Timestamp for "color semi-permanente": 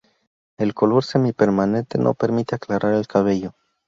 0.73-1.99